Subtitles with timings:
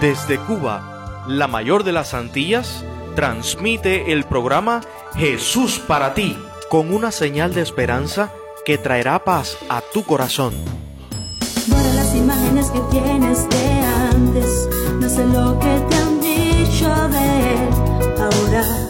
[0.00, 2.84] Desde Cuba, la mayor de las Antillas,
[3.16, 4.80] transmite el programa
[5.16, 6.38] Jesús para ti,
[6.70, 8.30] con una señal de esperanza
[8.64, 10.54] que traerá paz a tu corazón.
[11.96, 13.80] Las imágenes que tienes de
[14.12, 14.68] antes,
[15.00, 18.22] no sé lo que te han dicho de.
[18.22, 18.87] Ahora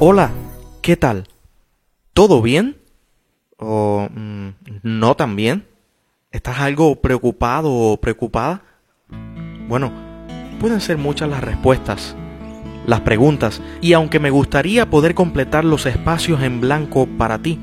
[0.00, 0.30] Hola,
[0.80, 1.24] ¿qué tal?
[2.14, 2.76] ¿Todo bien?
[3.56, 4.50] ¿O mm,
[4.84, 5.66] no tan bien?
[6.30, 8.62] ¿Estás algo preocupado o preocupada?
[9.66, 9.90] Bueno,
[10.60, 12.14] pueden ser muchas las respuestas,
[12.86, 17.58] las preguntas, y aunque me gustaría poder completar los espacios en blanco para ti,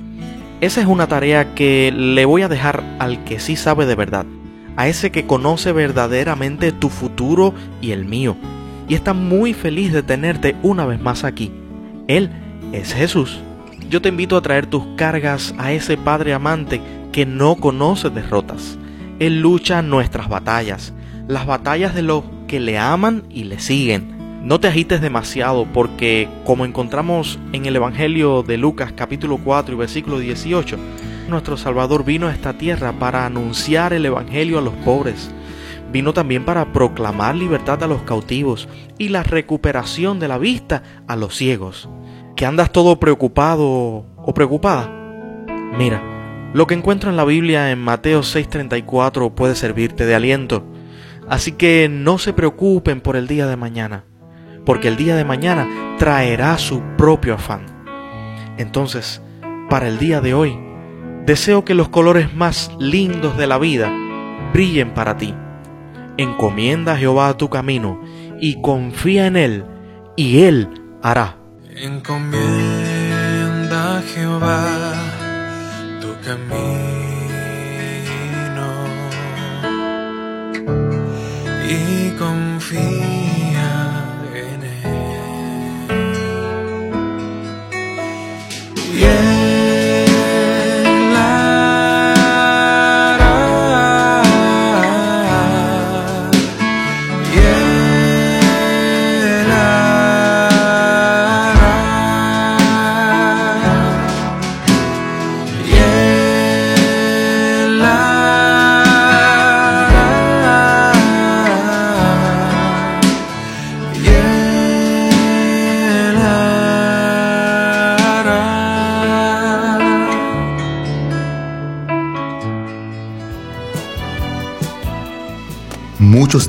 [0.59, 4.25] esa es una tarea que le voy a dejar al que sí sabe de verdad,
[4.75, 8.35] a ese que conoce verdaderamente tu futuro y el mío,
[8.89, 11.49] y está muy feliz de tenerte una vez más aquí.
[12.07, 12.29] Él
[12.71, 13.39] es Jesús.
[13.89, 16.81] Yo te invito a traer tus cargas a ese Padre amante
[17.11, 18.77] que no conoce derrotas.
[19.19, 20.93] Él lucha nuestras batallas,
[21.27, 24.15] las batallas de los que le aman y le siguen.
[24.43, 29.77] No te agites demasiado porque, como encontramos en el Evangelio de Lucas capítulo 4 y
[29.77, 30.77] versículo 18,
[31.29, 35.31] nuestro Salvador vino a esta tierra para anunciar el Evangelio a los pobres.
[35.95, 41.15] Vino también para proclamar libertad a los cautivos y la recuperación de la vista a
[41.15, 41.87] los ciegos.
[42.35, 44.91] ¿Que andas todo preocupado o preocupada?
[45.77, 50.65] Mira, lo que encuentro en la Biblia en Mateo 6:34 puede servirte de aliento.
[51.29, 54.03] Así que no se preocupen por el día de mañana,
[54.65, 57.67] porque el día de mañana traerá su propio afán.
[58.57, 59.21] Entonces,
[59.69, 60.59] para el día de hoy,
[61.25, 63.93] deseo que los colores más lindos de la vida
[64.51, 65.33] brillen para ti.
[66.17, 67.99] Encomienda a Jehová tu camino
[68.39, 69.65] y confía en Él,
[70.15, 70.69] y Él
[71.01, 71.37] hará.
[71.75, 73.17] Encomienda
[73.97, 74.93] a Jehová
[76.01, 76.55] tu camino
[81.67, 83.14] y confía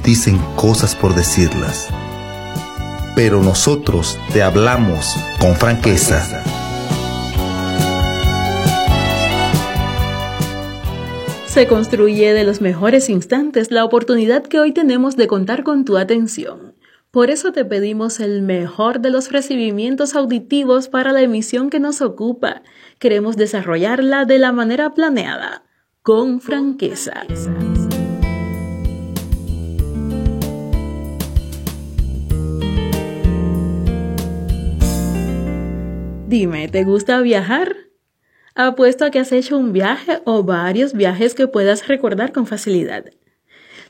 [0.07, 1.89] dicen cosas por decirlas,
[3.17, 6.45] pero nosotros te hablamos con franqueza.
[11.49, 15.99] Se construye de los mejores instantes la oportunidad que hoy tenemos de contar con tu
[15.99, 16.77] atención.
[17.11, 22.01] Por eso te pedimos el mejor de los recibimientos auditivos para la emisión que nos
[22.01, 22.63] ocupa.
[23.01, 25.65] Queremos desarrollarla de la manera planeada,
[26.03, 27.25] con franqueza.
[36.27, 37.77] Dime, ¿te gusta viajar?
[38.57, 43.05] Apuesto a que has hecho un viaje o varios viajes que puedas recordar con facilidad.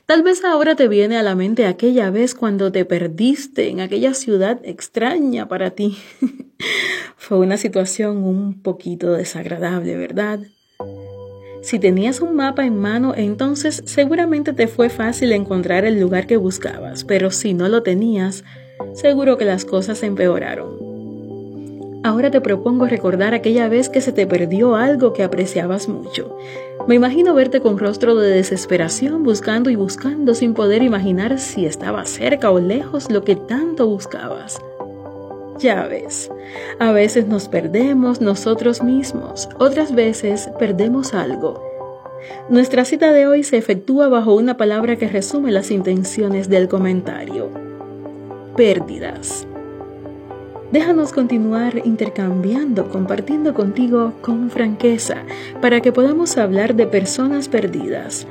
[0.05, 4.13] Tal vez ahora te viene a la mente aquella vez cuando te perdiste en aquella
[4.13, 5.97] ciudad extraña para ti.
[7.17, 10.39] Fue una situación un poquito desagradable, ¿verdad?
[11.63, 16.37] Si tenías un mapa en mano, entonces seguramente te fue fácil encontrar el lugar que
[16.37, 18.43] buscabas, pero si no lo tenías,
[18.93, 20.96] seguro que las cosas empeoraron.
[22.07, 26.37] Ahora te propongo recordar aquella vez que se te perdió algo que apreciabas mucho.
[26.87, 32.05] Me imagino verte con rostro de desesperación buscando y buscando sin poder imaginar si estaba
[32.05, 34.57] cerca o lejos lo que tanto buscabas.
[35.59, 36.31] Ya ves,
[36.79, 41.61] a veces nos perdemos nosotros mismos, otras veces perdemos algo.
[42.47, 47.49] Nuestra cita de hoy se efectúa bajo una palabra que resume las intenciones del comentario.
[48.55, 49.46] Pérdidas.
[50.71, 55.23] Déjanos continuar intercambiando, compartiendo contigo con franqueza,
[55.61, 58.27] para que podamos hablar de personas perdidas.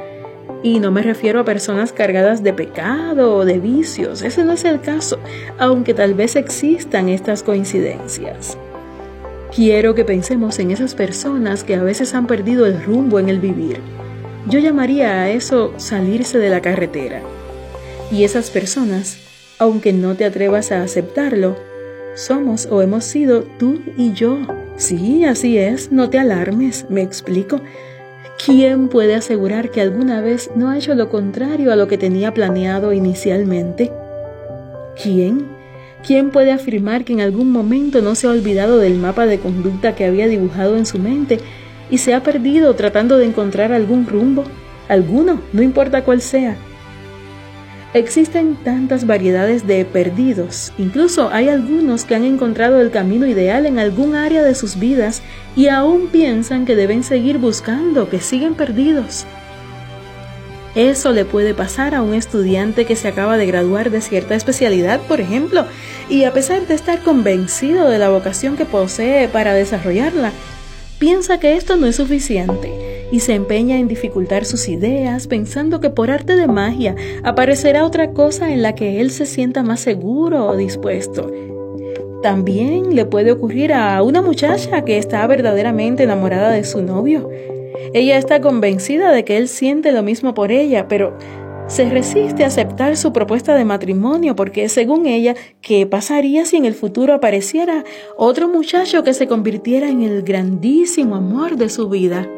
[0.63, 4.65] Y no me refiero a personas cargadas de pecado o de vicios, ese no es
[4.65, 5.19] el caso,
[5.59, 8.59] aunque tal vez existan estas coincidencias.
[9.55, 13.41] Quiero que pensemos en esas personas que a veces han perdido el rumbo en el
[13.41, 13.81] vivir.
[14.47, 17.23] Yo llamaría a eso salirse de la carretera.
[18.13, 19.19] Y esas personas,
[19.59, 21.57] aunque no te atrevas a aceptarlo,
[22.17, 24.39] somos o hemos sido tú y yo.
[24.77, 27.61] Sí, así es, no te alarmes, me explico.
[28.45, 32.35] ¿Quién puede asegurar que alguna vez no ha hecho lo contrario a lo que tenía
[32.35, 33.93] planeado inicialmente?
[35.01, 35.47] ¿Quién?
[36.07, 39.95] ¿Quién puede afirmar que en algún momento no se ha olvidado del mapa de conducta
[39.95, 41.41] que había dibujado en su mente
[41.91, 44.45] y se ha perdido tratando de encontrar algún rumbo?
[44.89, 46.57] Alguno, no importa cuál sea.
[47.97, 53.79] Existen tantas variedades de perdidos, incluso hay algunos que han encontrado el camino ideal en
[53.79, 55.23] algún área de sus vidas
[55.57, 59.25] y aún piensan que deben seguir buscando, que siguen perdidos.
[60.75, 65.01] Eso le puede pasar a un estudiante que se acaba de graduar de cierta especialidad,
[65.01, 65.65] por ejemplo,
[66.11, 70.33] y a pesar de estar convencido de la vocación que posee para desarrollarla,
[70.99, 75.91] piensa que esto no es suficiente y se empeña en dificultar sus ideas pensando que
[75.91, 80.47] por arte de magia aparecerá otra cosa en la que él se sienta más seguro
[80.47, 81.31] o dispuesto.
[82.23, 87.31] También le puede ocurrir a una muchacha que está verdaderamente enamorada de su novio.
[87.95, 91.17] Ella está convencida de que él siente lo mismo por ella, pero
[91.69, 96.65] se resiste a aceptar su propuesta de matrimonio porque según ella, ¿qué pasaría si en
[96.65, 97.85] el futuro apareciera
[98.17, 102.29] otro muchacho que se convirtiera en el grandísimo amor de su vida?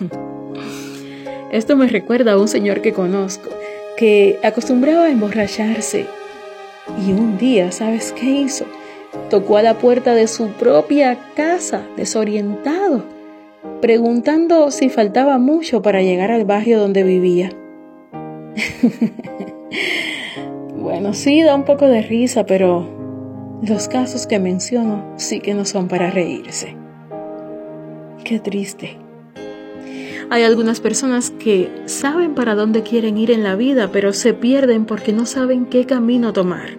[1.52, 3.50] Esto me recuerda a un señor que conozco,
[3.96, 6.06] que acostumbraba a emborracharse.
[7.06, 8.64] Y un día, ¿sabes qué hizo?
[9.28, 13.04] Tocó a la puerta de su propia casa, desorientado,
[13.80, 17.50] preguntando si faltaba mucho para llegar al barrio donde vivía.
[20.76, 22.88] bueno, sí, da un poco de risa, pero
[23.62, 26.76] los casos que menciono sí que no son para reírse.
[28.24, 29.01] Qué triste.
[30.32, 34.86] Hay algunas personas que saben para dónde quieren ir en la vida, pero se pierden
[34.86, 36.78] porque no saben qué camino tomar.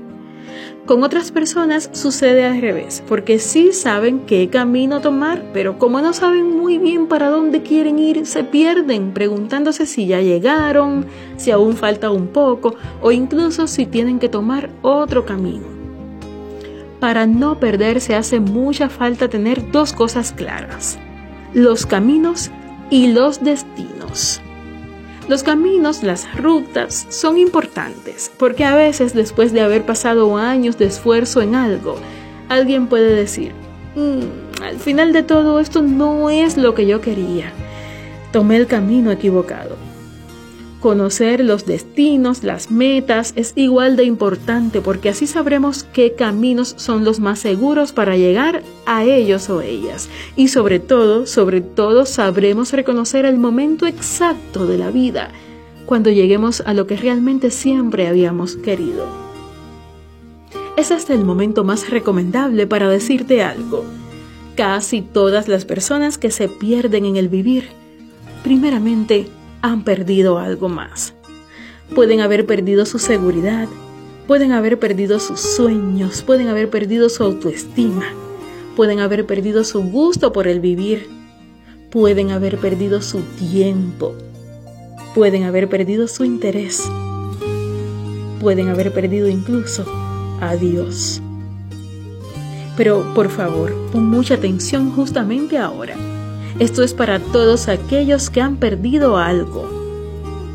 [0.88, 6.14] Con otras personas sucede al revés, porque sí saben qué camino tomar, pero como no
[6.14, 11.06] saben muy bien para dónde quieren ir, se pierden preguntándose si ya llegaron,
[11.38, 12.74] si aún falta un poco
[13.04, 15.68] o incluso si tienen que tomar otro camino.
[17.00, 20.98] Para no perderse hace mucha falta tener dos cosas claras,
[21.54, 22.50] los caminos
[22.94, 24.40] y los destinos.
[25.28, 30.86] Los caminos, las rutas son importantes porque a veces después de haber pasado años de
[30.86, 31.96] esfuerzo en algo,
[32.50, 33.52] alguien puede decir,
[33.96, 37.52] mm, al final de todo esto no es lo que yo quería.
[38.32, 39.76] Tomé el camino equivocado.
[40.84, 47.06] Conocer los destinos, las metas es igual de importante porque así sabremos qué caminos son
[47.06, 50.10] los más seguros para llegar a ellos o ellas.
[50.36, 55.30] Y sobre todo, sobre todo sabremos reconocer el momento exacto de la vida
[55.86, 59.06] cuando lleguemos a lo que realmente siempre habíamos querido.
[60.76, 63.86] Es hasta el momento más recomendable para decirte algo.
[64.58, 67.70] Casi todas las personas que se pierden en el vivir,
[68.44, 69.30] primeramente,
[69.64, 71.16] han perdido algo más.
[71.96, 73.68] Pueden haber perdido su seguridad,
[74.28, 78.06] pueden haber perdido sus sueños, pueden haber perdido su autoestima,
[78.76, 81.08] pueden haber perdido su gusto por el vivir,
[81.92, 84.14] pueden haber perdido su tiempo,
[85.16, 86.84] pueden haber perdido su interés,
[88.42, 89.86] pueden haber perdido incluso
[90.42, 91.22] a Dios.
[92.76, 95.96] Pero por favor, pon mucha atención justamente ahora
[96.60, 99.70] esto es para todos aquellos que han perdido algo.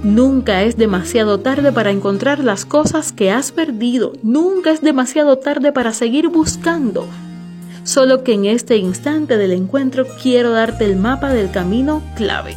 [0.04, 4.12] Nunca es demasiado tarde para encontrar las cosas que has perdido.
[4.22, 7.08] Nunca es demasiado tarde para seguir buscando.
[7.82, 12.56] Solo que en este instante del encuentro quiero darte el mapa del camino clave.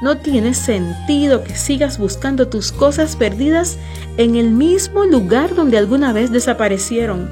[0.00, 3.78] No tiene sentido que sigas buscando tus cosas perdidas
[4.16, 7.28] en el mismo lugar donde alguna vez desaparecieron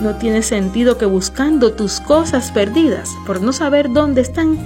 [0.00, 4.58] no tiene sentido que buscando tus cosas perdidas por no saber dónde están,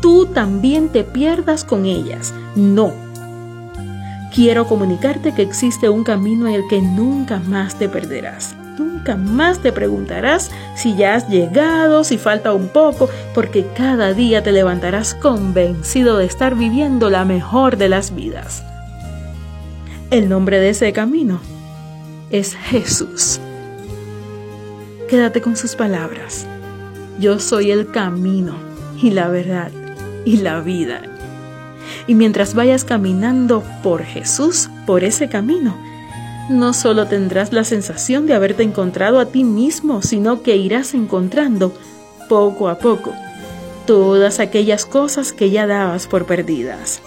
[0.00, 2.32] tú también te pierdas con ellas.
[2.54, 2.92] No.
[4.34, 8.54] Quiero comunicarte que existe un camino en el que nunca más te perderás.
[8.78, 14.42] Nunca más te preguntarás si ya has llegado, si falta un poco, porque cada día
[14.42, 18.62] te levantarás convencido de estar viviendo la mejor de las vidas.
[20.10, 21.40] El nombre de ese camino
[22.30, 23.40] es Jesús.
[25.08, 26.46] Quédate con sus palabras.
[27.18, 28.56] Yo soy el camino
[29.00, 29.70] y la verdad
[30.24, 31.02] y la vida.
[32.06, 35.76] Y mientras vayas caminando por Jesús, por ese camino,
[36.50, 41.72] no solo tendrás la sensación de haberte encontrado a ti mismo, sino que irás encontrando
[42.28, 43.12] poco a poco
[43.86, 47.00] todas aquellas cosas que ya dabas por perdidas.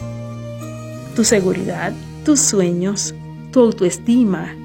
[1.16, 3.14] Tu seguridad, tus sueños,
[3.52, 4.56] tu autoestima,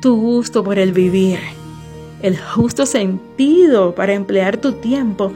[0.00, 1.40] tu gusto por el vivir,
[2.24, 5.30] el justo sentido para emplear tu tiempo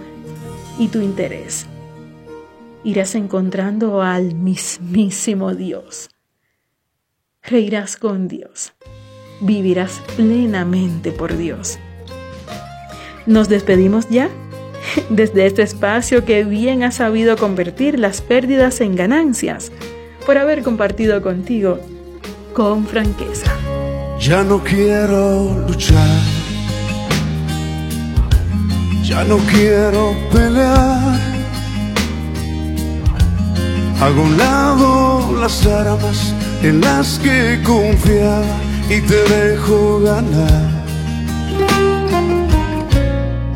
[0.78, 1.66] y tu interés.
[2.83, 6.09] Irás encontrando al mismísimo Dios.
[7.42, 8.73] Reirás con Dios.
[9.42, 11.78] Vivirás plenamente por Dios.
[13.26, 14.30] Nos despedimos ya
[15.11, 19.73] desde este espacio que bien ha sabido convertir las pérdidas en ganancias
[20.25, 21.80] por haber compartido contigo
[22.54, 23.54] con franqueza.
[24.18, 26.38] Ya no quiero luchar,
[29.08, 31.18] ya no quiero pelear.
[34.02, 38.56] Hago un lado las armas en las que confiaba
[38.90, 40.68] y te dejo ganar.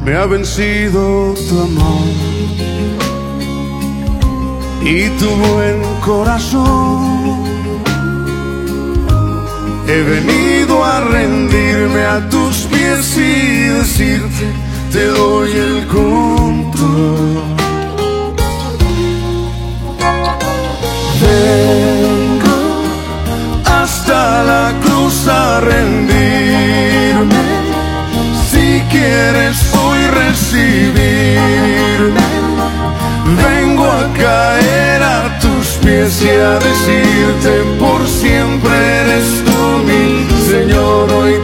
[0.05, 2.09] Me ha vencido tu amor
[4.83, 7.43] y tu buen corazón.
[9.87, 14.47] He venido a rendirme a tus pies y decirte,
[14.93, 17.43] te doy el control.
[21.23, 22.59] Vengo
[23.65, 27.43] hasta la cruz a rendirme.
[28.51, 31.41] Si quieres hoy recibirme,
[33.47, 41.11] vengo a caer a tus pies y a decirte por siempre eres tú mi Señor.
[41.13, 41.35] Hoy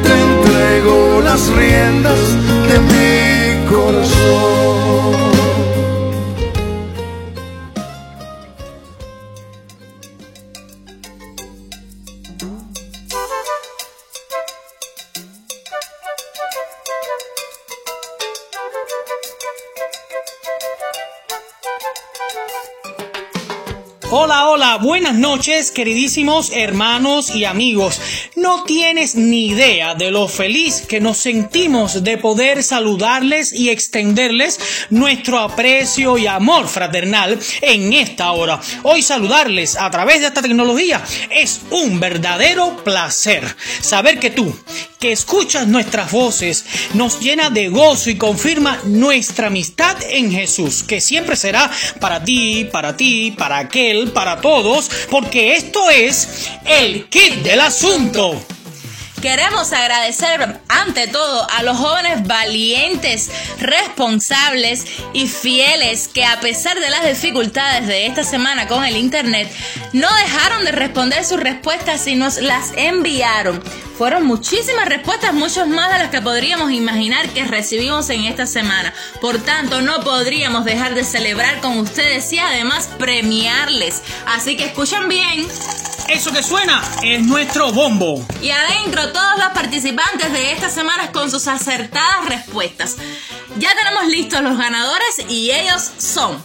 [25.39, 28.01] noches queridísimos hermanos y amigos.
[28.35, 34.59] No tienes ni idea de lo feliz que nos sentimos de poder saludarles y extenderles
[34.91, 38.61] nuestro aprecio y amor fraternal en esta hora.
[38.83, 43.45] Hoy saludarles a través de esta tecnología es un verdadero placer.
[43.81, 44.53] Saber que tú,
[44.99, 46.65] que escuchas nuestras voces,
[46.95, 52.69] nos llena de gozo y confirma nuestra amistad en Jesús, que siempre será para ti,
[52.73, 58.41] para ti, para aquel, para todos, porque esto es el kit del asunto.
[59.21, 66.89] Queremos agradecer ante todo a los jóvenes valientes, responsables y fieles que a pesar de
[66.89, 69.51] las dificultades de esta semana con el Internet,
[69.93, 73.61] no dejaron de responder sus respuestas y nos las enviaron.
[73.99, 78.95] Fueron muchísimas respuestas, muchos más de las que podríamos imaginar que recibimos en esta semana.
[79.21, 84.05] Por tanto, no podríamos dejar de celebrar con ustedes y además premiarles.
[84.25, 85.49] Así que escuchen bien.
[86.09, 88.25] Eso que suena es nuestro bombo.
[88.41, 92.99] Y adentro todos los participantes de esta semana con sus acertadas respuestas.
[93.59, 96.41] Ya tenemos listos los ganadores y ellos son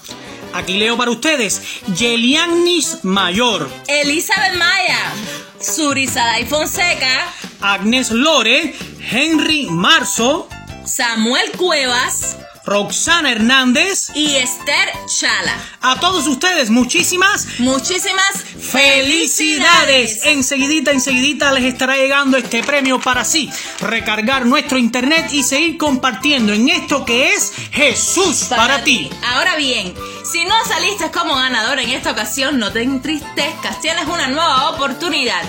[0.53, 1.61] Aquí leo para ustedes.
[1.99, 5.13] Yelianis Mayor, Elizabeth Maya,
[5.59, 10.47] Surisaday Fonseca, Agnes Lore, Henry Marzo,
[10.85, 14.89] Samuel Cuevas Roxana Hernández y Esther
[15.19, 15.57] Chala.
[15.81, 20.25] A todos ustedes, muchísimas Muchísimas felicidades.
[20.25, 26.53] Enseguidita, enseguidita les estará llegando este premio para así recargar nuestro internet y seguir compartiendo
[26.53, 29.09] en esto que es Jesús para, ti.
[29.33, 29.93] Ahora bien,
[30.29, 35.43] si no saliste como ganador en esta ocasión, no te entristezcas, tienes una nueva oportunidad.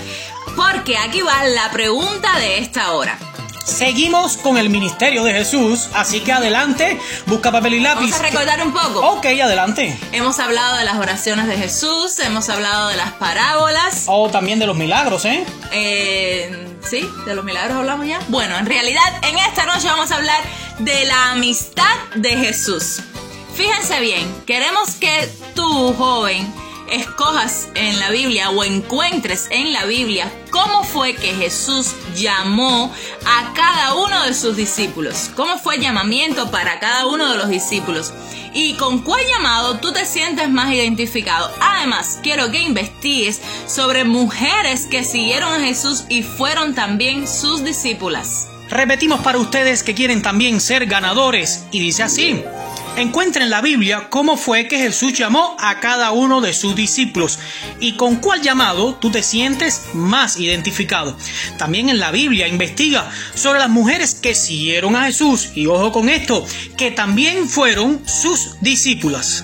[0.55, 3.17] Porque aquí va la pregunta de esta hora.
[3.65, 8.11] Seguimos con el ministerio de Jesús, así que adelante, busca papel y lápiz.
[8.11, 8.99] Vamos a recordar un poco.
[8.99, 9.97] Ok, adelante.
[10.11, 14.03] Hemos hablado de las oraciones de Jesús, hemos hablado de las parábolas.
[14.05, 15.43] O también de los milagros, ¿eh?
[15.71, 18.19] Eh, sí, de los milagros hablamos ya.
[18.27, 20.41] Bueno, en realidad en esta noche vamos a hablar
[20.79, 23.01] de la amistad de Jesús.
[23.55, 26.53] Fíjense bien, queremos que tú, joven,
[26.89, 32.93] escojas en la Biblia o encuentres en la Biblia cómo fue que Jesús llamó
[33.25, 37.49] a cada uno de sus discípulos, cómo fue el llamamiento para cada uno de los
[37.49, 38.13] discípulos
[38.53, 41.51] y con cuál llamado tú te sientes más identificado.
[41.59, 48.47] Además, quiero que investigues sobre mujeres que siguieron a Jesús y fueron también sus discípulas.
[48.69, 52.43] Repetimos para ustedes que quieren también ser ganadores y dice así.
[52.97, 57.39] Encuentra en la Biblia cómo fue que Jesús llamó a cada uno de sus discípulos
[57.81, 61.17] y con cuál llamado tú te sientes más identificado.
[61.57, 66.07] También en la Biblia investiga sobre las mujeres que siguieron a Jesús y ojo con
[66.07, 66.45] esto,
[66.77, 69.43] que también fueron sus discípulas.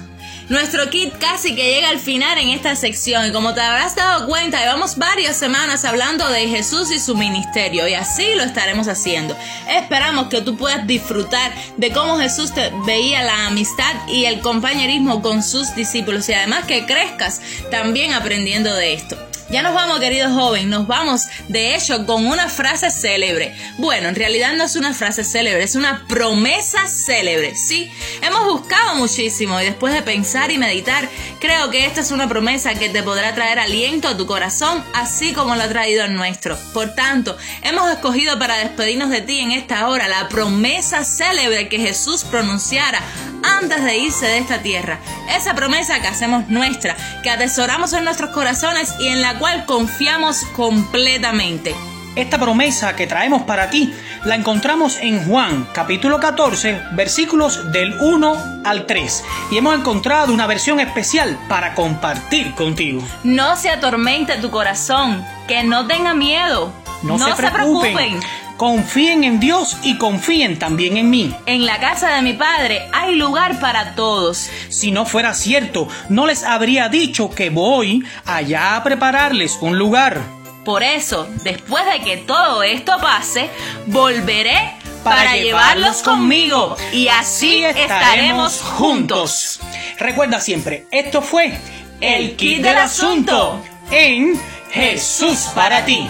[0.50, 4.28] Nuestro kit casi que llega al final en esta sección y como te habrás dado
[4.28, 9.38] cuenta, llevamos varias semanas hablando de Jesús y su ministerio y así lo estaremos haciendo.
[9.70, 15.22] Esperamos que tú puedas disfrutar de cómo Jesús te veía la amistad y el compañerismo
[15.22, 19.31] con sus discípulos y además que crezcas también aprendiendo de esto.
[19.52, 23.54] Ya nos vamos, queridos jóvenes, nos vamos de hecho con una frase célebre.
[23.78, 27.92] Bueno, en realidad no es una frase célebre, es una promesa célebre, ¿sí?
[28.22, 31.10] Hemos buscado muchísimo y después de pensar y meditar,
[31.42, 35.34] creo que esta es una promesa que te podrá traer aliento a tu corazón, así
[35.34, 36.58] como lo ha traído el nuestro.
[36.72, 41.78] Por tanto, hemos escogido para despedirnos de ti en esta hora la promesa célebre que
[41.78, 43.04] Jesús pronunciara
[43.44, 45.00] antes de irse de esta tierra.
[45.30, 50.44] Esa promesa que hacemos nuestra, que atesoramos en nuestros corazones y en la cual confiamos
[50.56, 51.76] completamente.
[52.16, 53.94] Esta promesa que traemos para ti
[54.26, 60.46] la encontramos en Juan capítulo 14 versículos del 1 al 3 y hemos encontrado una
[60.46, 63.02] versión especial para compartir contigo.
[63.24, 66.74] No se atormente tu corazón, que no tenga miedo.
[67.02, 68.20] No, se, preocupen.
[68.62, 71.36] Confíen en Dios y confíen también en mí.
[71.48, 74.52] En la casa de mi padre hay lugar para todos.
[74.70, 80.22] Si no fuera cierto, no les habría dicho que voy allá a prepararles un lugar.
[80.64, 83.50] Por eso, después de que todo esto pase,
[83.88, 89.60] volveré para, llevarlos conmigo y así estaremos juntos.
[89.98, 91.58] Recuerda siempre, esto fue
[92.00, 94.40] el kit del asunto en
[94.70, 96.08] Jesús para ti.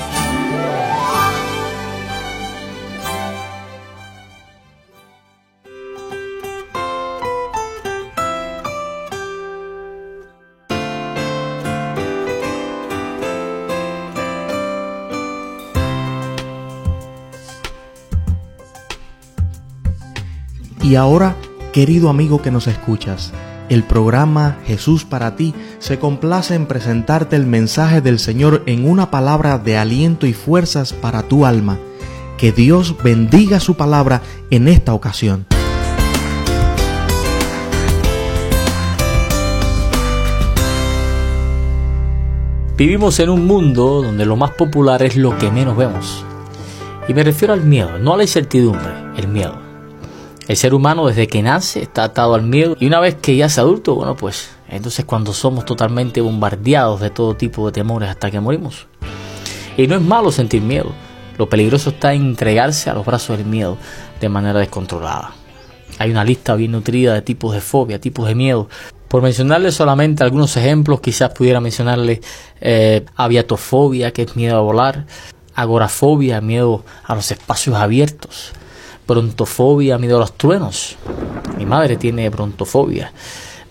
[20.91, 21.37] Y ahora,
[21.71, 23.31] querido amigo que nos escuchas,
[23.69, 29.09] el programa Jesús para ti se complace en presentarte el mensaje del Señor en una
[29.09, 31.79] palabra de aliento y fuerzas para tu alma.
[32.37, 35.45] Que Dios bendiga su palabra en esta ocasión.
[42.75, 46.25] Vivimos en un mundo donde lo más popular es lo que menos vemos.
[47.07, 49.70] Y me refiero al miedo, no a la incertidumbre, el miedo.
[50.51, 53.45] El ser humano desde que nace está atado al miedo y una vez que ya
[53.45, 58.29] es adulto, bueno, pues entonces cuando somos totalmente bombardeados de todo tipo de temores hasta
[58.29, 58.85] que morimos.
[59.77, 60.91] Y no es malo sentir miedo,
[61.37, 63.77] lo peligroso está en entregarse a los brazos del miedo
[64.19, 65.31] de manera descontrolada.
[65.99, 68.67] Hay una lista bien nutrida de tipos de fobia, tipos de miedo.
[69.07, 72.19] Por mencionarles solamente algunos ejemplos, quizás pudiera mencionarle
[72.59, 75.05] eh, aviatofobia, que es miedo a volar,
[75.55, 78.51] agorafobia, miedo a los espacios abiertos,
[79.07, 80.95] brontofobia, miedo a los truenos.
[81.57, 83.11] Mi madre tiene brontofobia.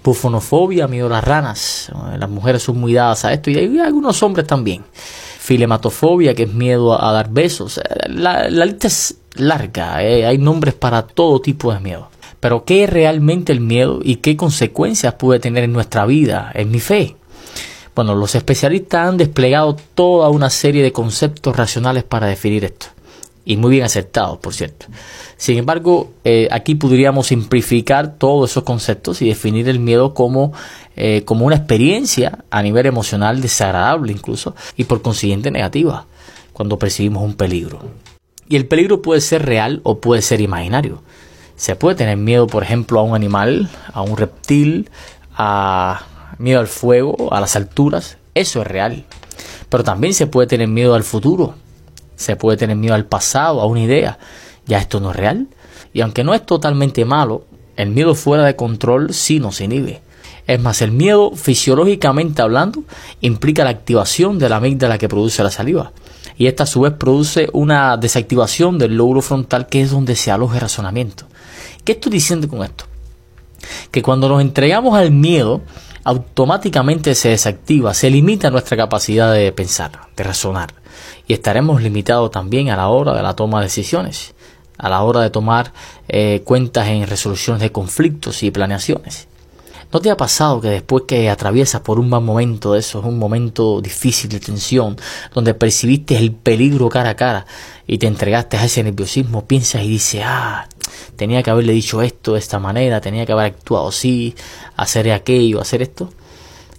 [0.02, 1.92] Bufonofobia, miedo a las ranas.
[2.18, 4.82] Las mujeres son muy dadas a esto y hay algunos hombres también.
[5.40, 7.80] Filematofobia, que es miedo a, dar besos.
[8.08, 10.26] La, lista es larga, eh.
[10.26, 12.08] hay nombres para todo tipo de miedo.
[12.40, 16.70] Pero ¿qué es realmente el miedo y qué consecuencias puede tener en nuestra vida, en
[16.70, 17.16] mi fe?
[17.94, 22.86] Bueno, los especialistas han desplegado toda una serie de conceptos racionales para definir esto.
[23.44, 24.86] Y muy bien acertados, por cierto.
[25.36, 30.52] Sin embargo, eh, aquí podríamos simplificar todos esos conceptos y definir el miedo como,
[30.96, 36.06] eh, como una experiencia a nivel emocional desagradable incluso y por consiguiente negativa
[36.52, 37.80] cuando percibimos un peligro.
[38.46, 41.02] Y el peligro puede ser real o puede ser imaginario.
[41.56, 44.90] Se puede tener miedo, por ejemplo, a un animal, a un reptil,
[45.34, 46.02] a
[46.38, 48.18] miedo al fuego, a las alturas.
[48.34, 49.04] Eso es real.
[49.68, 51.54] Pero también se puede tener miedo al futuro.
[52.20, 54.18] Se puede tener miedo al pasado, a una idea
[54.70, 55.48] ya esto no es real.
[55.92, 57.44] Y aunque no es totalmente malo,
[57.76, 60.00] el miedo fuera de control sí nos inhibe.
[60.46, 62.84] Es más, el miedo, fisiológicamente hablando,
[63.20, 65.92] implica la activación de la amígdala que produce la saliva.
[66.36, 70.30] Y esta a su vez produce una desactivación del lóbulo frontal que es donde se
[70.30, 71.24] aloja el razonamiento.
[71.84, 72.84] ¿Qué estoy diciendo con esto?
[73.90, 75.62] Que cuando nos entregamos al miedo,
[76.04, 80.79] automáticamente se desactiva, se limita nuestra capacidad de pensar, de razonar.
[81.26, 84.34] Y estaremos limitados también a la hora de la toma de decisiones
[84.80, 85.72] a la hora de tomar
[86.08, 89.28] eh, cuentas en resoluciones de conflictos y planeaciones.
[89.92, 93.04] ¿No te ha pasado que después que atraviesas por un mal momento de eso, es
[93.04, 94.96] un momento difícil de tensión,
[95.34, 97.44] donde percibiste el peligro cara a cara
[97.86, 100.68] y te entregaste a ese nerviosismo, piensas y dices, ah,
[101.16, 104.34] tenía que haberle dicho esto de esta manera, tenía que haber actuado así,
[104.76, 106.08] hacer aquello, hacer esto?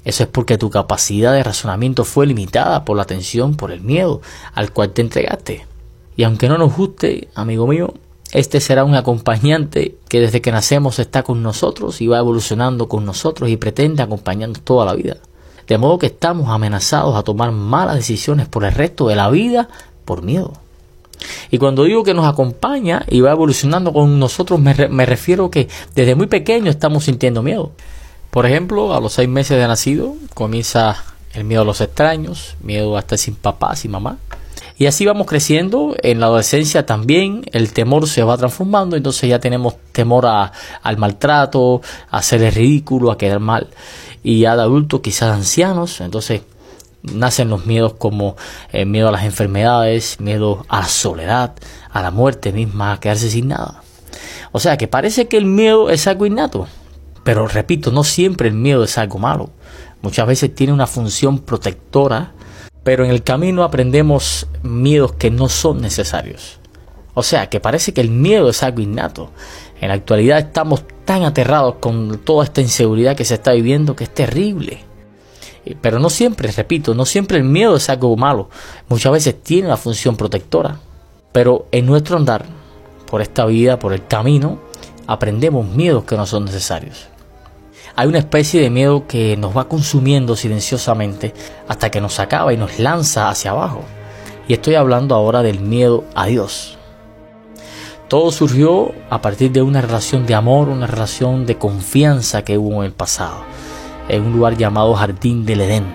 [0.03, 4.21] Eso es porque tu capacidad de razonamiento fue limitada por la tensión, por el miedo
[4.53, 5.67] al cual te entregaste.
[6.15, 7.93] Y aunque no nos guste, amigo mío,
[8.31, 13.05] este será un acompañante que desde que nacemos está con nosotros y va evolucionando con
[13.05, 15.17] nosotros y pretende acompañarnos toda la vida.
[15.67, 19.69] De modo que estamos amenazados a tomar malas decisiones por el resto de la vida
[20.05, 20.53] por miedo.
[21.51, 25.67] Y cuando digo que nos acompaña y va evolucionando con nosotros, me, me refiero que
[25.93, 27.71] desde muy pequeño estamos sintiendo miedo.
[28.31, 32.95] Por ejemplo, a los seis meses de nacido comienza el miedo a los extraños, miedo
[32.95, 34.17] a estar sin papá, sin mamá.
[34.77, 39.39] Y así vamos creciendo, en la adolescencia también el temor se va transformando, entonces ya
[39.39, 43.67] tenemos temor al maltrato, a hacer el ridículo, a quedar mal.
[44.23, 46.41] Y ya de adultos, quizás ancianos, entonces
[47.03, 48.37] nacen los miedos como
[48.71, 51.53] el eh, miedo a las enfermedades, miedo a la soledad,
[51.91, 53.83] a la muerte misma, a quedarse sin nada.
[54.53, 56.67] O sea que parece que el miedo es algo innato,
[57.23, 59.49] pero repito, no siempre el miedo es algo malo.
[60.01, 62.33] Muchas veces tiene una función protectora
[62.83, 66.59] pero en el camino aprendemos miedos que no son necesarios.
[67.13, 69.29] O sea, que parece que el miedo es algo innato.
[69.79, 74.05] En la actualidad estamos tan aterrados con toda esta inseguridad que se está viviendo que
[74.05, 74.83] es terrible.
[75.81, 78.49] Pero no siempre, repito, no siempre el miedo es algo malo.
[78.89, 80.79] Muchas veces tiene una función protectora.
[81.31, 82.45] Pero en nuestro andar,
[83.09, 84.59] por esta vida, por el camino,
[85.05, 87.10] aprendemos miedos que no son necesarios
[87.95, 91.33] hay una especie de miedo que nos va consumiendo silenciosamente
[91.67, 93.83] hasta que nos acaba y nos lanza hacia abajo.
[94.47, 96.77] Y estoy hablando ahora del miedo a Dios.
[98.07, 102.81] Todo surgió a partir de una relación de amor, una relación de confianza que hubo
[102.81, 103.43] en el pasado,
[104.09, 105.85] en un lugar llamado Jardín del Edén.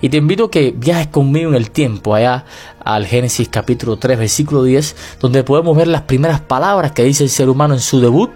[0.00, 2.46] Y te invito a que viajes conmigo en el tiempo, allá
[2.82, 7.30] al Génesis capítulo 3, versículo 10, donde podemos ver las primeras palabras que dice el
[7.30, 8.30] ser humano en su debut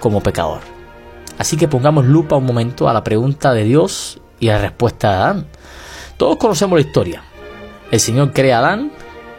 [0.00, 0.71] como pecador.
[1.38, 5.08] Así que pongamos lupa un momento a la pregunta de Dios y a la respuesta
[5.08, 5.46] de Adán.
[6.16, 7.22] Todos conocemos la historia.
[7.90, 8.92] El Señor crea a Adán,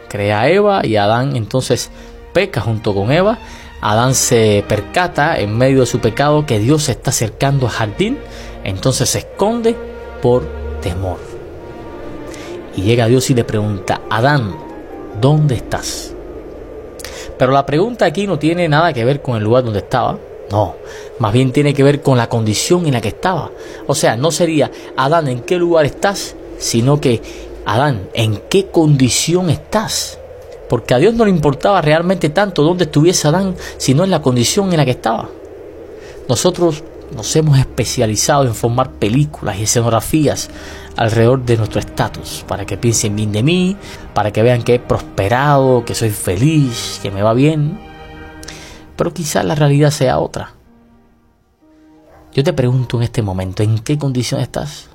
[0.08, 1.90] crea a Eva y Adán entonces
[2.32, 3.38] peca junto con Eva.
[3.80, 8.18] Adán se percata en medio de su pecado que Dios se está acercando al jardín,
[8.64, 9.76] entonces se esconde
[10.22, 10.44] por
[10.80, 11.18] temor.
[12.76, 14.54] Y llega Dios y le pregunta, Adán,
[15.20, 16.14] ¿dónde estás?
[17.38, 20.18] Pero la pregunta aquí no tiene nada que ver con el lugar donde estaba,
[20.54, 20.76] no,
[21.18, 23.50] más bien tiene que ver con la condición en la que estaba.
[23.88, 26.36] O sea, no sería Adán, ¿en qué lugar estás?
[26.58, 27.20] Sino que
[27.66, 30.16] Adán, ¿en qué condición estás?
[30.68, 34.70] Porque a Dios no le importaba realmente tanto dónde estuviese Adán, sino en la condición
[34.70, 35.28] en la que estaba.
[36.28, 36.84] Nosotros
[37.16, 40.50] nos hemos especializado en formar películas y escenografías
[40.94, 43.76] alrededor de nuestro estatus, para que piensen bien de mí,
[44.14, 47.83] para que vean que he prosperado, que soy feliz, que me va bien
[48.96, 50.52] pero quizás la realidad sea otra.
[52.32, 54.88] Yo te pregunto en este momento, ¿en qué condición estás?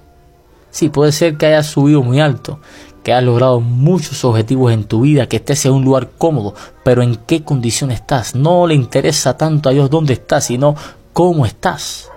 [0.72, 2.60] Sí, puede ser que hayas subido muy alto,
[3.04, 7.02] que hayas logrado muchos objetivos en tu vida, que estés en un lugar cómodo, pero
[7.02, 8.36] ¿en qué condición estás?
[8.36, 10.76] No le interesa tanto a Dios dónde estás, sino
[11.14, 12.12] cómo estás.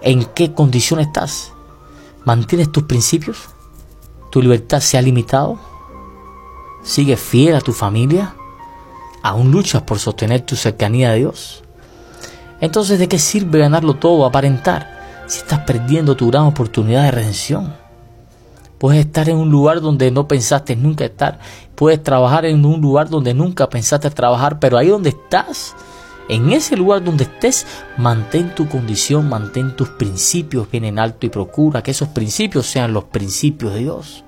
[0.00, 1.52] ¿En qué condición estás?
[2.24, 3.38] ¿Mantienes tus principios?
[4.30, 5.58] ¿Tu libertad se ha limitado?
[6.82, 8.34] ¿Sigues fiel a tu familia?
[9.22, 11.62] ¿Aún luchas por sostener tu cercanía a Dios?
[12.60, 17.74] Entonces, ¿de qué sirve ganarlo todo, aparentar, si estás perdiendo tu gran oportunidad de redención?
[18.78, 21.38] Puedes estar en un lugar donde no pensaste nunca estar.
[21.76, 25.76] Puedes trabajar en un lugar donde nunca pensaste trabajar, pero ahí donde estás,
[26.28, 31.28] en ese lugar donde estés, mantén tu condición, mantén tus principios bien en alto y
[31.28, 34.24] procura que esos principios sean los principios de Dios.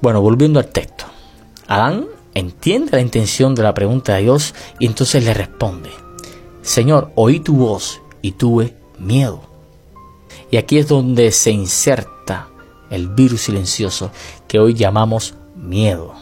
[0.00, 1.04] Bueno, volviendo al texto.
[1.68, 5.90] Adán entiende la intención de la pregunta de Dios y entonces le responde,
[6.62, 9.42] Señor, oí tu voz y tuve miedo.
[10.50, 12.48] Y aquí es donde se inserta
[12.90, 14.10] el virus silencioso
[14.46, 16.14] que hoy llamamos miedo.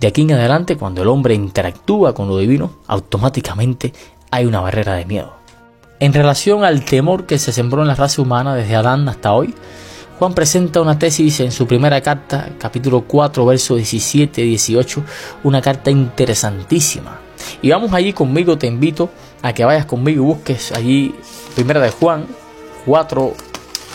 [0.00, 3.92] De aquí en adelante, cuando el hombre interactúa con lo divino, automáticamente
[4.30, 5.32] hay una barrera de miedo.
[6.00, 9.54] En relación al temor que se sembró en la raza humana desde Adán hasta hoy,
[10.22, 15.02] Juan presenta una tesis en su primera carta, capítulo 4, verso 17 y 18,
[15.42, 17.18] una carta interesantísima.
[17.60, 19.10] Y vamos allí conmigo, te invito
[19.42, 21.12] a que vayas conmigo y busques allí,
[21.56, 22.28] primera de Juan
[22.86, 23.34] 4,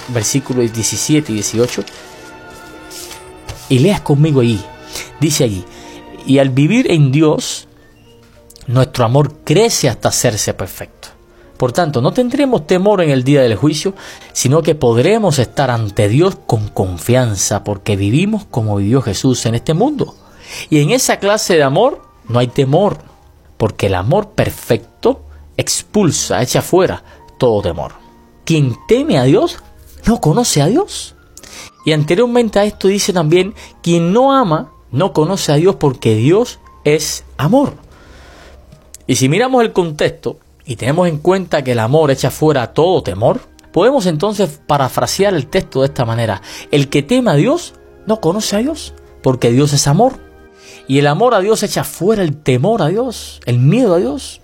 [0.10, 1.84] versículos 17 y 18,
[3.70, 4.60] y leas conmigo allí.
[5.22, 5.64] Dice allí,
[6.26, 7.70] y al vivir en Dios,
[8.66, 10.97] nuestro amor crece hasta hacerse perfecto.
[11.58, 13.96] Por tanto, no tendremos temor en el día del juicio,
[14.32, 19.74] sino que podremos estar ante Dios con confianza, porque vivimos como vivió Jesús en este
[19.74, 20.16] mundo.
[20.70, 23.00] Y en esa clase de amor no hay temor,
[23.58, 25.24] porque el amor perfecto
[25.58, 27.04] expulsa, echa fuera
[27.40, 27.94] todo temor.
[28.46, 29.58] Quien teme a Dios
[30.06, 31.16] no conoce a Dios.
[31.86, 36.60] Y anteriormente a esto dice también, quien no ama no conoce a Dios porque Dios
[36.84, 37.74] es amor.
[39.08, 40.38] Y si miramos el contexto
[40.68, 43.40] y tenemos en cuenta que el amor echa fuera todo temor,
[43.72, 46.42] podemos entonces parafrasear el texto de esta manera.
[46.72, 47.74] El que teme a Dios
[48.06, 50.20] no conoce a Dios porque Dios es amor.
[50.86, 54.42] Y el amor a Dios echa fuera el temor a Dios, el miedo a Dios.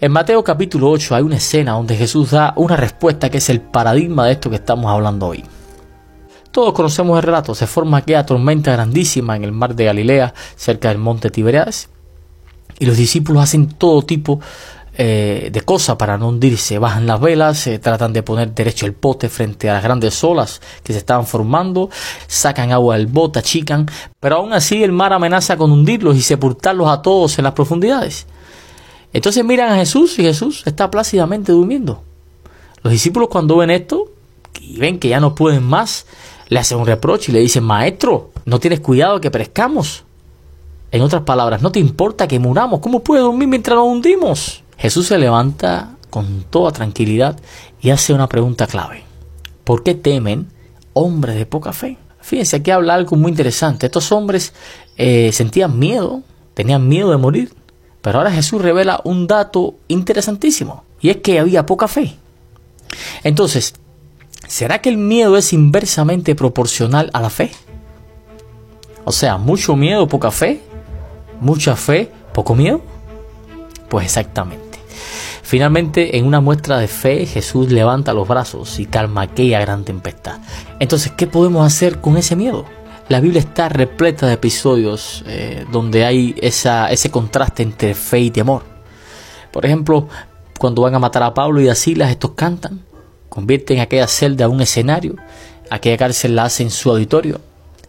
[0.00, 3.60] En Mateo capítulo 8 hay una escena donde Jesús da una respuesta que es el
[3.60, 5.44] paradigma de esto que estamos hablando hoy.
[6.50, 10.88] Todos conocemos el relato, se forma aquella tormenta grandísima en el mar de Galilea, cerca
[10.88, 11.90] del monte Tiberias,
[12.80, 14.40] y los discípulos hacen todo tipo
[14.96, 19.28] eh, de cosas para no hundirse, bajan las velas, tratan de poner derecho el bote
[19.28, 21.90] frente a las grandes olas que se estaban formando,
[22.26, 23.86] sacan agua del bote, achican,
[24.18, 28.26] pero aún así el mar amenaza con hundirlos y sepultarlos a todos en las profundidades.
[29.12, 32.02] Entonces miran a Jesús y Jesús está plácidamente durmiendo.
[32.82, 34.10] Los discípulos cuando ven esto
[34.60, 36.06] y ven que ya no pueden más,
[36.48, 40.04] le hacen un reproche y le dicen, Maestro, no tienes cuidado que perezcamos.
[40.92, 44.64] En otras palabras, no te importa que muramos, ¿cómo puedes dormir mientras nos hundimos?
[44.80, 47.38] Jesús se levanta con toda tranquilidad
[47.82, 49.04] y hace una pregunta clave.
[49.62, 50.48] ¿Por qué temen
[50.94, 51.98] hombres de poca fe?
[52.22, 53.86] Fíjense, aquí habla algo muy interesante.
[53.86, 54.54] Estos hombres
[54.96, 56.22] eh, sentían miedo,
[56.54, 57.52] tenían miedo de morir,
[58.00, 62.16] pero ahora Jesús revela un dato interesantísimo, y es que había poca fe.
[63.22, 63.74] Entonces,
[64.48, 67.50] ¿será que el miedo es inversamente proporcional a la fe?
[69.04, 70.62] O sea, mucho miedo, poca fe,
[71.38, 72.80] mucha fe, poco miedo.
[73.90, 74.69] Pues exactamente.
[75.50, 80.38] Finalmente, en una muestra de fe, Jesús levanta los brazos y calma aquella gran tempestad.
[80.78, 82.66] Entonces, ¿qué podemos hacer con ese miedo?
[83.08, 88.62] La Biblia está repleta de episodios eh, donde hay ese contraste entre fe y temor.
[89.50, 90.06] Por ejemplo,
[90.56, 92.84] cuando van a matar a Pablo y a Silas, estos cantan,
[93.28, 95.16] convierten aquella celda a un escenario,
[95.68, 97.40] aquella cárcel la hacen su auditorio.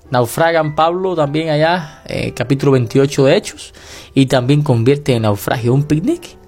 [0.10, 3.76] Naufragan Pablo también allá, eh, capítulo 28 de Hechos,
[4.16, 6.41] y también convierte en naufragio un picnic.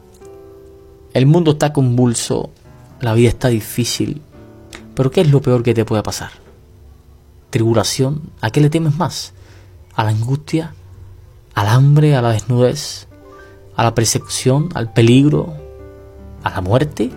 [1.13, 2.49] El mundo está convulso,
[2.99, 4.23] la vida está difícil,
[4.95, 6.32] pero ¿qué es lo peor que te puede pasar?
[7.52, 9.34] Tribulación, ¿a qué le temes más?
[9.93, 10.73] ¿A la angustia?
[11.54, 12.15] ¿Al hambre?
[12.15, 13.08] ¿A la desnudez?
[13.76, 14.69] ¿A la persecución?
[14.73, 15.54] ¿Al peligro?
[16.41, 17.12] ¿A la muerte?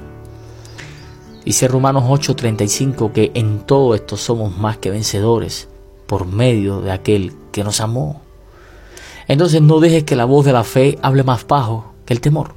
[1.47, 5.69] Dice Romanos 8:35 que en todo esto somos más que vencedores
[6.07, 8.21] por medio de aquel que nos amó.
[9.27, 12.56] Entonces no dejes que la voz de la fe hable más bajo que el temor.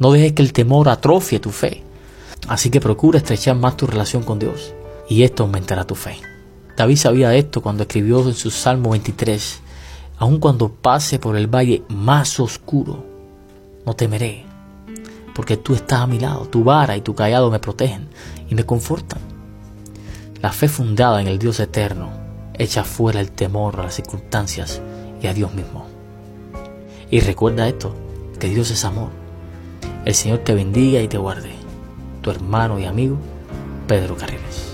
[0.00, 1.84] No dejes que el temor atrofie tu fe.
[2.48, 4.74] Así que procura estrechar más tu relación con Dios
[5.10, 6.16] y esto aumentará tu fe.
[6.76, 9.60] David sabía esto cuando escribió en su Salmo 23,
[10.16, 13.04] aun cuando pase por el valle más oscuro,
[13.84, 14.46] no temeré,
[15.34, 18.08] porque tú estás a mi lado, tu vara y tu callado me protegen
[18.48, 19.20] y me confortan.
[20.40, 22.08] La fe fundada en el Dios eterno
[22.54, 24.80] echa fuera el temor a las circunstancias
[25.20, 25.86] y a Dios mismo.
[27.10, 27.94] Y recuerda esto,
[28.38, 29.19] que Dios es amor.
[30.04, 31.50] El Señor te bendiga y te guarde.
[32.22, 33.18] Tu hermano y amigo,
[33.86, 34.69] Pedro Carriles.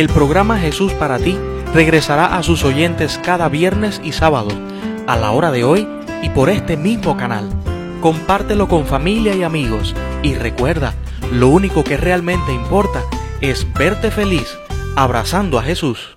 [0.00, 1.36] El programa Jesús para ti
[1.74, 4.48] regresará a sus oyentes cada viernes y sábado,
[5.06, 5.86] a la hora de hoy
[6.22, 7.50] y por este mismo canal.
[8.00, 10.94] Compártelo con familia y amigos y recuerda,
[11.30, 13.02] lo único que realmente importa
[13.42, 14.56] es verte feliz
[14.96, 16.16] abrazando a Jesús.